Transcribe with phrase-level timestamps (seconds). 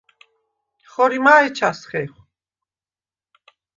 [0.91, 2.19] ხორიმა̄ ეჩას ხეხვ?